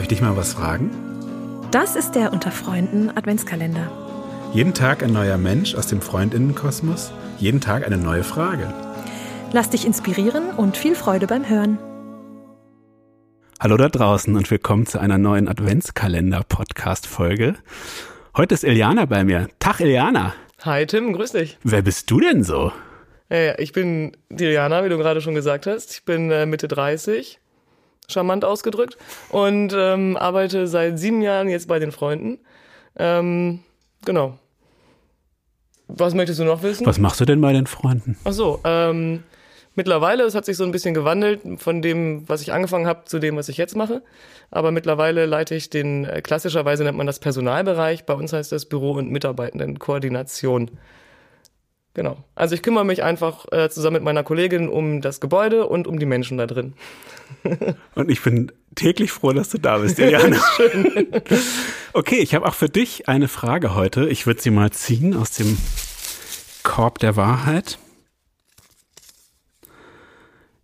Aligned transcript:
Darf 0.00 0.06
ich 0.06 0.16
dich 0.16 0.22
mal 0.22 0.34
was 0.34 0.54
fragen? 0.54 0.90
Das 1.72 1.94
ist 1.94 2.12
der 2.12 2.32
Unter 2.32 2.50
Freunden 2.50 3.10
Adventskalender. 3.10 3.92
Jeden 4.54 4.72
Tag 4.72 5.02
ein 5.02 5.12
neuer 5.12 5.36
Mensch 5.36 5.74
aus 5.74 5.88
dem 5.88 6.00
Freundinnenkosmos, 6.00 7.12
jeden 7.36 7.60
Tag 7.60 7.84
eine 7.84 7.98
neue 7.98 8.24
Frage. 8.24 8.72
Lass 9.52 9.68
dich 9.68 9.84
inspirieren 9.84 10.52
und 10.56 10.78
viel 10.78 10.94
Freude 10.94 11.26
beim 11.26 11.46
Hören. 11.46 11.76
Hallo 13.60 13.76
da 13.76 13.90
draußen 13.90 14.34
und 14.34 14.50
willkommen 14.50 14.86
zu 14.86 14.98
einer 14.98 15.18
neuen 15.18 15.48
Adventskalender-Podcast-Folge. 15.48 17.56
Heute 18.34 18.54
ist 18.54 18.64
Iliana 18.64 19.04
bei 19.04 19.22
mir. 19.22 19.48
Tag, 19.58 19.80
Iliana. 19.80 20.32
Hi 20.62 20.86
Tim, 20.86 21.12
grüß 21.12 21.32
dich. 21.32 21.58
Wer 21.62 21.82
bist 21.82 22.10
du 22.10 22.20
denn 22.20 22.42
so? 22.42 22.72
Ja, 23.28 23.58
ich 23.58 23.74
bin 23.74 24.16
Diliana, 24.30 24.82
wie 24.82 24.88
du 24.88 24.96
gerade 24.96 25.20
schon 25.20 25.34
gesagt 25.34 25.66
hast. 25.66 25.92
Ich 25.92 26.06
bin 26.06 26.30
äh, 26.30 26.46
Mitte 26.46 26.68
30, 26.68 27.38
charmant 28.10 28.44
ausgedrückt, 28.44 28.98
und 29.30 29.74
ähm, 29.76 30.16
arbeite 30.16 30.66
seit 30.66 30.98
sieben 30.98 31.22
Jahren 31.22 31.48
jetzt 31.48 31.68
bei 31.68 31.78
den 31.78 31.92
Freunden. 31.92 32.38
Ähm, 32.96 33.60
genau. 34.04 34.38
Was 35.88 36.14
möchtest 36.14 36.38
du 36.40 36.44
noch 36.44 36.62
wissen? 36.62 36.86
Was 36.86 36.98
machst 36.98 37.20
du 37.20 37.24
denn 37.24 37.40
bei 37.40 37.52
den 37.52 37.66
Freunden? 37.66 38.16
Ach 38.24 38.32
so, 38.32 38.60
ähm, 38.64 39.24
mittlerweile, 39.74 40.24
es 40.24 40.34
hat 40.34 40.44
sich 40.44 40.56
so 40.56 40.64
ein 40.64 40.70
bisschen 40.70 40.94
gewandelt 40.94 41.40
von 41.56 41.82
dem, 41.82 42.28
was 42.28 42.42
ich 42.42 42.52
angefangen 42.52 42.86
habe, 42.86 43.04
zu 43.04 43.18
dem, 43.18 43.36
was 43.36 43.48
ich 43.48 43.56
jetzt 43.56 43.76
mache. 43.76 44.02
Aber 44.50 44.70
mittlerweile 44.70 45.26
leite 45.26 45.54
ich 45.54 45.70
den, 45.70 46.04
äh, 46.04 46.22
klassischerweise 46.22 46.84
nennt 46.84 46.96
man 46.96 47.06
das 47.06 47.18
Personalbereich, 47.18 48.04
bei 48.04 48.14
uns 48.14 48.32
heißt 48.32 48.52
das 48.52 48.66
Büro- 48.66 48.92
und 48.92 49.10
Mitarbeitendenkoordination. 49.10 50.70
Genau. 51.94 52.24
Also 52.36 52.54
ich 52.54 52.62
kümmere 52.62 52.84
mich 52.84 53.02
einfach 53.02 53.46
äh, 53.50 53.68
zusammen 53.68 53.94
mit 53.94 54.02
meiner 54.04 54.22
Kollegin 54.22 54.68
um 54.68 55.00
das 55.00 55.20
Gebäude 55.20 55.66
und 55.66 55.88
um 55.88 55.98
die 55.98 56.06
Menschen 56.06 56.38
da 56.38 56.46
drin. 56.46 56.74
und 57.94 58.10
ich 58.10 58.22
bin 58.22 58.52
täglich 58.76 59.10
froh, 59.10 59.32
dass 59.32 59.48
du 59.48 59.58
da 59.58 59.78
bist. 59.78 59.96
Schön. 60.56 61.08
Okay, 61.92 62.18
ich 62.18 62.34
habe 62.34 62.46
auch 62.46 62.54
für 62.54 62.68
dich 62.68 63.08
eine 63.08 63.26
Frage 63.26 63.74
heute. 63.74 64.08
Ich 64.08 64.26
würde 64.26 64.40
sie 64.40 64.50
mal 64.50 64.70
ziehen 64.70 65.16
aus 65.16 65.32
dem 65.32 65.58
Korb 66.62 66.98
der 67.00 67.16
Wahrheit. 67.16 67.78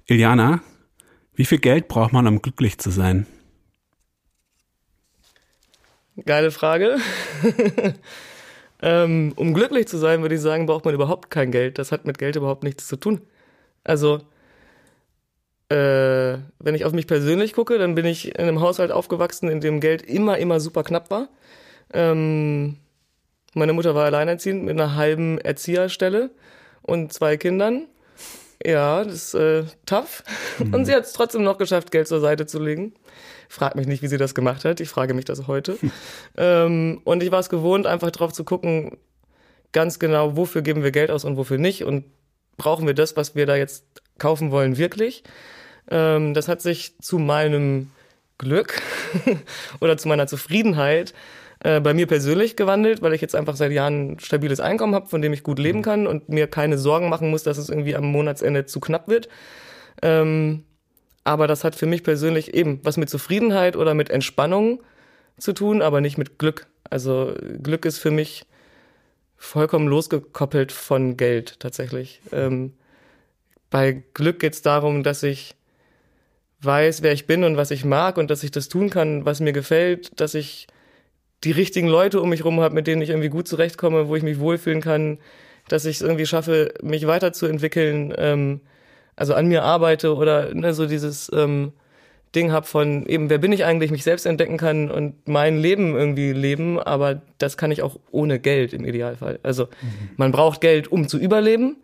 Iliana, 0.07 0.61
wie 1.35 1.45
viel 1.45 1.59
Geld 1.59 1.89
braucht 1.89 2.13
man, 2.13 2.29
um 2.29 2.41
glücklich 2.41 2.79
zu 2.79 2.91
sein? 2.91 3.27
Geile 6.25 6.53
Frage. 6.53 6.99
Ähm, 8.83 9.33
um 9.37 9.55
glücklich 9.55 9.89
zu 9.89 9.97
sein, 9.99 10.23
würde 10.23 10.35
ich 10.35 10.41
sagen, 10.41 10.67
braucht 10.67 10.85
man 10.85 10.95
überhaupt 10.95 11.31
kein 11.31 11.51
Geld. 11.51 11.79
Das 11.79 11.93
hat 11.93 12.05
mit 12.05 12.19
Geld 12.19 12.37
überhaupt 12.37 12.63
nichts 12.63 12.87
zu 12.87 12.97
tun. 12.97 13.23
Also, 13.85 14.21
äh, 15.69 16.39
wenn 16.59 16.75
ich 16.75 16.85
auf 16.85 16.93
mich 16.93 17.07
persönlich 17.07 17.53
gucke, 17.53 17.79
dann 17.79 17.95
bin 17.95 18.07
ich 18.07 18.35
in 18.35 18.43
einem 18.43 18.61
Haushalt 18.61 18.93
aufgewachsen, 18.93 19.49
in 19.49 19.61
dem 19.61 19.81
Geld 19.81 20.03
immer, 20.03 20.39
immer 20.39 20.61
super 20.61 20.85
knapp 20.85 21.11
war. 21.11 21.29
Ähm, 21.93 22.77
meine 23.55 23.73
Mutter 23.73 23.95
war 23.95 24.05
alleinerziehend 24.05 24.65
mit 24.65 24.79
einer 24.79 24.97
halben 24.97 25.39
Erzieherstelle 25.39 26.31
und 26.83 27.13
zwei 27.13 27.37
Kindern. 27.37 27.87
Ja, 28.67 29.05
das 29.05 29.15
ist 29.15 29.35
äh, 29.35 29.63
tough. 29.87 30.25
Mhm. 30.59 30.75
Und 30.75 30.85
sie 30.87 30.95
hat 30.95 31.05
es 31.05 31.13
trotzdem 31.13 31.45
noch 31.45 31.57
geschafft, 31.57 31.93
Geld 31.93 32.09
zur 32.09 32.21
Seite 32.21 32.47
zu 32.47 32.59
legen. 32.59 32.95
Frag 33.49 33.77
mich 33.77 33.87
nicht, 33.87 34.03
wie 34.03 34.09
sie 34.09 34.17
das 34.17 34.35
gemacht 34.35 34.65
hat. 34.65 34.81
Ich 34.81 34.89
frage 34.89 35.15
mich 35.15 35.25
das 35.25 35.47
heute. 35.47 35.79
ähm, 36.37 37.01
und 37.05 37.23
ich 37.23 37.31
war 37.31 37.39
es 37.39 37.49
gewohnt, 37.49 37.87
einfach 37.87 38.11
drauf 38.11 38.33
zu 38.33 38.43
gucken, 38.43 38.99
ganz 39.71 40.01
genau, 40.01 40.37
wofür 40.37 40.63
geben 40.63 40.83
wir 40.83 40.91
Geld 40.91 41.13
aus 41.13 41.25
und 41.25 41.37
wofür 41.37 41.59
nicht. 41.59 41.85
Und 41.85 42.07
brauchen 42.57 42.89
wir 42.89 42.95
das, 42.95 43.17
was 43.17 43.37
wir 43.37 43.47
da 43.47 43.55
jetzt 43.55 43.85
kaufen 44.19 44.51
wollen, 44.51 44.79
wirklich? 44.79 45.23
Ähm, 45.89 46.35
das 46.35 46.49
hat 46.49 46.61
sich 46.61 46.99
zu 47.01 47.21
meinem 47.21 47.93
Glück 48.37 48.83
oder 49.81 49.97
zu 49.97 50.09
meiner 50.09 50.27
Zufriedenheit 50.27 51.15
äh, 51.61 51.81
bei 51.81 51.95
mir 51.95 52.07
persönlich 52.07 52.57
gewandelt, 52.57 53.03
weil 53.03 53.15
ich 53.15 53.21
jetzt 53.21 53.35
einfach 53.35 53.57
seit 53.57 53.73
Jahren 53.73 54.13
ein 54.13 54.19
stabiles 54.21 54.61
Einkommen 54.61 54.95
habe, 54.95 55.09
von 55.09 55.23
dem 55.23 55.33
ich 55.33 55.43
gut 55.43 55.59
leben 55.59 55.79
mhm. 55.79 55.83
kann 55.83 56.07
und 56.07 56.29
mir 56.29 56.47
keine 56.47 56.79
Sorgen 56.79 57.09
machen 57.09 57.31
muss, 57.31 57.43
dass 57.43 57.59
es 57.59 57.69
irgendwie 57.69 57.97
am 57.97 58.05
Monatsende 58.05 58.67
zu 58.67 58.81
knapp 58.81 59.09
wird. 59.09 59.29
Ähm, 60.03 60.65
aber 61.25 61.47
das 61.47 61.65
hat 61.65 61.75
für 61.75 61.87
mich 61.87 62.05
persönlich 62.05 62.55
eben 62.55 62.81
was 62.85 62.97
mit 62.97 63.11
Zufriedenheit 63.11 63.77
oder 63.77 63.95
mit 63.95 64.11
Entspannung 64.11 64.83
zu 65.39 65.53
tun, 65.53 65.83
aber 65.83 66.01
nicht 66.01 66.19
mit 66.19 66.39
Glück. 66.39 66.67
Also 66.89 67.35
Glück 67.63 67.85
ist 67.85 67.99
für 67.99 68.11
mich 68.11 68.47
vollkommen 69.37 69.89
losgekoppelt 69.89 70.73
von 70.73 71.17
Geld 71.17 71.59
tatsächlich. 71.61 72.21
Ähm, 72.33 72.75
bei 73.71 74.05
Glück 74.15 74.39
geht 74.39 74.55
es 74.55 74.63
darum, 74.63 75.03
dass 75.03 75.23
ich 75.23 75.57
weiß, 76.61 77.03
wer 77.03 77.13
ich 77.13 77.27
bin 77.27 77.45
und 77.45 77.57
was 77.57 77.71
ich 77.71 77.85
mag 77.85 78.19
und 78.19 78.31
dass 78.31 78.43
ich 78.43 78.51
das 78.51 78.69
tun 78.69 78.91
kann, 78.91 79.25
was 79.25 79.41
mir 79.41 79.53
gefällt, 79.53 80.21
dass 80.21 80.35
ich 80.35 80.69
die 81.45 81.53
richtigen 81.53 81.89
Leute 81.89 82.21
um 82.21 82.31
mich 82.31 82.41
herum 82.41 82.61
habe, 82.61 82.75
mit 82.75 82.87
denen 82.87 83.03
ich 83.03 83.11
irgendwie 83.11 83.29
gut 83.29 83.47
zurechtkomme, 83.49 84.09
wo 84.09 84.17
ich 84.17 84.23
mich 84.23 84.39
wohlfühlen 84.39 84.81
kann, 84.81 85.19
dass 85.69 85.85
ich 85.85 85.97
es 85.97 86.03
irgendwie 86.03 86.27
schaffe, 86.27 86.75
mich 86.83 87.07
weiterzuentwickeln. 87.07 88.15
Ähm, 88.17 88.61
also 89.17 89.35
an 89.35 89.47
mir 89.47 89.63
arbeite 89.63 90.15
oder 90.15 90.55
ne, 90.55 90.75
so 90.75 90.87
dieses 90.87 91.31
ähm, 91.35 91.73
Ding 92.35 92.53
hab 92.53 92.67
von 92.67 93.07
eben, 93.07 93.31
wer 93.31 93.39
bin 93.39 93.53
ich 93.53 93.65
eigentlich, 93.65 93.91
mich 93.91 94.05
selbst 94.05 94.27
entdecken 94.27 94.59
kann 94.59 94.91
und 94.91 95.27
mein 95.27 95.59
Leben 95.59 95.97
irgendwie 95.97 96.33
leben, 96.33 96.79
aber 96.79 97.23
das 97.39 97.57
kann 97.57 97.71
ich 97.71 97.83
auch 97.83 97.99
ohne 98.11 98.39
Geld 98.39 98.75
im 98.75 98.85
Idealfall. 98.85 99.39
Also 99.43 99.65
mhm. 99.65 100.11
man 100.17 100.33
braucht 100.33 100.61
Geld, 100.61 100.89
um 100.93 101.09
zu 101.09 101.19
überleben, 101.19 101.77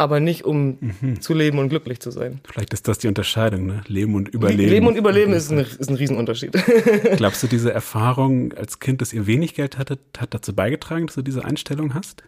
aber 0.00 0.18
nicht 0.18 0.46
um 0.46 0.78
mhm. 0.80 1.20
zu 1.20 1.34
leben 1.34 1.58
und 1.58 1.68
glücklich 1.68 2.00
zu 2.00 2.10
sein. 2.10 2.40
Vielleicht 2.50 2.72
ist 2.72 2.88
das 2.88 2.96
die 2.96 3.06
Unterscheidung, 3.06 3.66
ne? 3.66 3.82
Leben 3.86 4.14
und 4.14 4.30
Überleben. 4.30 4.70
Leben 4.70 4.86
und 4.86 4.96
Überleben 4.96 5.34
ist 5.34 5.52
ein, 5.52 5.58
ist 5.58 5.90
ein 5.90 5.96
Riesenunterschied. 5.96 6.52
Glaubst 7.18 7.42
du, 7.42 7.46
diese 7.46 7.70
Erfahrung 7.70 8.54
als 8.54 8.78
Kind, 8.78 9.02
dass 9.02 9.12
ihr 9.12 9.26
wenig 9.26 9.54
Geld 9.54 9.76
hattet, 9.76 10.00
hat 10.18 10.32
dazu 10.32 10.54
beigetragen, 10.54 11.06
dass 11.06 11.16
du 11.16 11.22
diese 11.22 11.44
Einstellung 11.44 11.92
hast? 11.92 12.22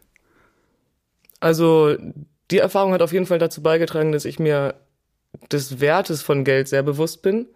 Also 1.41 1.97
die 2.50 2.59
Erfahrung 2.59 2.93
hat 2.93 3.00
auf 3.00 3.15
jeden 3.15 3.25
Fall 3.25 3.38
dazu 3.38 3.62
beigetragen, 3.62 4.12
dass 4.12 4.27
ich 4.27 4.38
mir 4.38 4.75
des 5.50 5.81
Wertes 5.81 6.21
von 6.21 6.44
Geld 6.44 6.69
sehr 6.69 6.82
bewusst 6.82 7.22
bin 7.22 7.47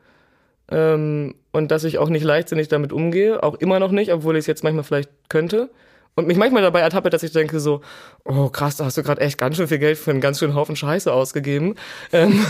ähm, 0.70 1.34
und 1.52 1.70
dass 1.70 1.84
ich 1.84 1.98
auch 1.98 2.08
nicht 2.08 2.24
leichtsinnig 2.24 2.68
damit 2.68 2.90
umgehe, 2.90 3.42
auch 3.42 3.56
immer 3.56 3.80
noch 3.80 3.90
nicht, 3.90 4.14
obwohl 4.14 4.36
ich 4.36 4.44
es 4.44 4.46
jetzt 4.46 4.64
manchmal 4.64 4.84
vielleicht 4.84 5.10
könnte. 5.28 5.68
Und 6.16 6.26
mich 6.26 6.38
manchmal 6.38 6.62
dabei 6.62 6.80
ertappe, 6.80 7.10
dass 7.10 7.22
ich 7.22 7.32
denke 7.32 7.60
so, 7.60 7.82
oh 8.24 8.48
krass, 8.48 8.76
da 8.76 8.86
hast 8.86 8.96
du 8.96 9.02
gerade 9.02 9.20
echt 9.20 9.36
ganz 9.36 9.56
schön 9.56 9.68
viel 9.68 9.78
Geld 9.78 9.98
für 9.98 10.10
einen 10.10 10.22
ganz 10.22 10.38
schönen 10.38 10.54
Haufen 10.54 10.74
Scheiße 10.74 11.12
ausgegeben. 11.12 11.74
Ähm 12.10 12.42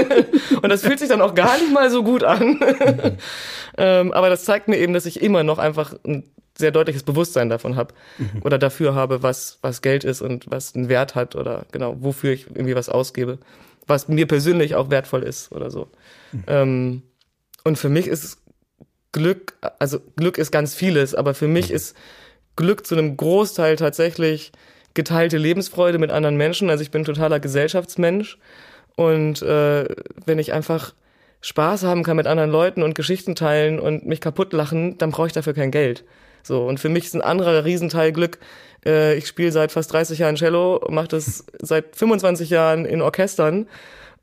und 0.62 0.68
das 0.68 0.82
fühlt 0.82 0.98
sich 0.98 1.08
dann 1.08 1.22
auch 1.22 1.34
gar 1.34 1.56
nicht 1.56 1.72
mal 1.72 1.90
so 1.90 2.04
gut 2.04 2.22
an. 2.22 2.60
ähm, 3.78 4.12
aber 4.12 4.28
das 4.28 4.44
zeigt 4.44 4.68
mir 4.68 4.76
eben, 4.76 4.92
dass 4.92 5.06
ich 5.06 5.22
immer 5.22 5.42
noch 5.42 5.58
einfach 5.58 5.94
ein 6.06 6.24
sehr 6.58 6.70
deutliches 6.70 7.02
Bewusstsein 7.02 7.48
davon 7.48 7.76
habe 7.76 7.94
mhm. 8.18 8.42
oder 8.42 8.58
dafür 8.58 8.94
habe, 8.94 9.22
was, 9.22 9.58
was 9.62 9.80
Geld 9.80 10.04
ist 10.04 10.20
und 10.20 10.50
was 10.50 10.74
einen 10.74 10.90
Wert 10.90 11.14
hat 11.14 11.34
oder 11.34 11.64
genau, 11.72 11.96
wofür 12.00 12.32
ich 12.32 12.46
irgendwie 12.48 12.76
was 12.76 12.90
ausgebe, 12.90 13.38
was 13.86 14.06
mir 14.06 14.26
persönlich 14.28 14.74
auch 14.74 14.90
wertvoll 14.90 15.22
ist 15.22 15.50
oder 15.50 15.70
so. 15.70 15.88
Mhm. 16.32 16.44
Ähm, 16.46 17.02
und 17.64 17.78
für 17.78 17.88
mich 17.88 18.06
ist 18.06 18.36
Glück, 19.12 19.54
also 19.78 19.98
Glück 20.16 20.36
ist 20.36 20.50
ganz 20.50 20.74
vieles, 20.74 21.14
aber 21.14 21.32
für 21.32 21.48
mich 21.48 21.70
mhm. 21.70 21.76
ist 21.76 21.96
Glück 22.56 22.86
zu 22.86 22.94
einem 22.94 23.16
Großteil 23.16 23.76
tatsächlich 23.76 24.52
geteilte 24.94 25.38
Lebensfreude 25.38 25.98
mit 25.98 26.10
anderen 26.10 26.36
Menschen. 26.36 26.70
Also 26.70 26.82
ich 26.82 26.90
bin 26.90 27.04
totaler 27.04 27.40
Gesellschaftsmensch 27.40 28.38
und 28.96 29.42
äh, 29.42 29.86
wenn 30.24 30.38
ich 30.38 30.52
einfach 30.52 30.94
Spaß 31.40 31.82
haben 31.82 32.04
kann 32.04 32.16
mit 32.16 32.26
anderen 32.26 32.50
Leuten 32.50 32.82
und 32.82 32.94
Geschichten 32.94 33.34
teilen 33.34 33.78
und 33.78 34.06
mich 34.06 34.20
kaputt 34.20 34.52
lachen, 34.52 34.96
dann 34.98 35.10
brauche 35.10 35.26
ich 35.26 35.32
dafür 35.32 35.52
kein 35.52 35.70
Geld. 35.70 36.04
So, 36.42 36.64
und 36.66 36.78
für 36.78 36.88
mich 36.88 37.04
ist 37.04 37.14
ein 37.14 37.22
anderer 37.22 37.64
Riesenteil 37.64 38.12
Glück. 38.12 38.38
Äh, 38.84 39.16
ich 39.16 39.26
spiele 39.26 39.52
seit 39.52 39.72
fast 39.72 39.92
30 39.92 40.20
Jahren 40.20 40.36
Cello, 40.36 40.86
mache 40.90 41.08
das 41.08 41.44
seit 41.60 41.96
25 41.96 42.50
Jahren 42.50 42.84
in 42.84 43.02
Orchestern. 43.02 43.66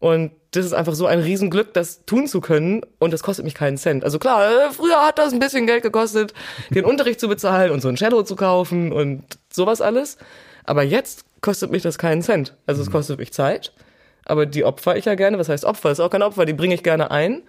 Und 0.01 0.31
das 0.49 0.65
ist 0.65 0.73
einfach 0.73 0.95
so 0.95 1.05
ein 1.05 1.19
Riesenglück, 1.19 1.75
das 1.75 2.05
tun 2.05 2.25
zu 2.27 2.41
können. 2.41 2.81
Und 2.97 3.13
das 3.13 3.21
kostet 3.21 3.45
mich 3.45 3.53
keinen 3.53 3.77
Cent. 3.77 4.03
Also 4.03 4.17
klar, 4.17 4.49
äh, 4.49 4.71
früher 4.71 5.05
hat 5.05 5.19
das 5.19 5.31
ein 5.31 5.37
bisschen 5.37 5.67
Geld 5.67 5.83
gekostet, 5.83 6.33
den 6.71 6.85
Unterricht 6.85 7.19
zu 7.19 7.27
bezahlen 7.27 7.71
und 7.71 7.81
so 7.81 7.87
ein 7.87 7.97
Cello 7.97 8.23
zu 8.23 8.35
kaufen 8.35 8.91
und 8.91 9.23
sowas 9.53 9.79
alles. 9.79 10.17
Aber 10.63 10.81
jetzt 10.81 11.23
kostet 11.41 11.69
mich 11.69 11.83
das 11.83 11.99
keinen 11.99 12.23
Cent. 12.23 12.55
Also 12.65 12.81
es 12.81 12.89
mhm. 12.89 12.93
kostet 12.93 13.19
mich 13.19 13.31
Zeit. 13.31 13.73
Aber 14.25 14.47
die 14.47 14.65
opfer 14.65 14.97
ich 14.97 15.05
ja 15.05 15.13
gerne. 15.13 15.37
Was 15.37 15.49
heißt 15.49 15.65
Opfer? 15.65 15.89
Das 15.89 15.99
ist 15.99 16.03
auch 16.03 16.09
kein 16.09 16.23
Opfer. 16.23 16.45
Die 16.45 16.53
bringe 16.53 16.73
ich 16.73 16.81
gerne 16.81 17.11
ein. 17.11 17.43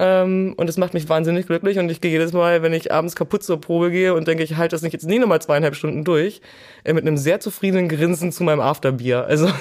Ähm, 0.00 0.54
und 0.56 0.70
es 0.70 0.76
macht 0.76 0.94
mich 0.94 1.08
wahnsinnig 1.08 1.48
glücklich 1.48 1.76
und 1.80 1.90
ich 1.90 2.00
gehe 2.00 2.12
jedes 2.12 2.32
Mal, 2.32 2.62
wenn 2.62 2.72
ich 2.72 2.92
abends 2.92 3.16
kaputt 3.16 3.42
zur 3.42 3.60
Probe 3.60 3.90
gehe 3.90 4.14
und 4.14 4.28
denke, 4.28 4.44
ich 4.44 4.56
halte 4.56 4.76
das 4.76 4.82
nicht 4.82 4.92
jetzt 4.92 5.08
nie 5.08 5.18
nochmal 5.18 5.42
zweieinhalb 5.42 5.74
Stunden 5.74 6.04
durch, 6.04 6.40
äh, 6.84 6.92
mit 6.92 7.04
einem 7.04 7.16
sehr 7.16 7.40
zufriedenen 7.40 7.88
Grinsen 7.88 8.30
zu 8.30 8.44
meinem 8.44 8.60
Afterbier. 8.60 9.26
Also 9.26 9.46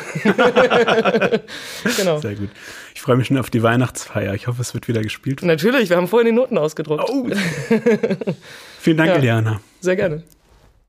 genau. 1.98 2.19
Sehr 2.19 2.36
gut. 2.36 2.50
Ich 2.94 3.01
freue 3.01 3.16
mich 3.16 3.28
schon 3.28 3.38
auf 3.39 3.50
die 3.50 3.63
Weihnachtsfeier. 3.63 4.36
Ich 4.36 4.45
hoffe, 4.45 4.62
es 4.62 4.75
wird 4.75 4.88
wieder 4.88 5.01
gespielt. 5.01 5.42
Natürlich, 5.42 5.89
wir 5.89 5.98
haben 5.98 6.07
vorhin 6.07 6.28
die 6.28 6.34
Noten 6.34 6.60
ausgedruckt. 6.60 7.10
Oh. 7.10 7.28
Vielen 8.80 8.98
Dank, 8.98 9.10
ja. 9.10 9.16
Eliana. 9.16 9.60
Sehr 9.81 9.95
gerne. 9.95 10.22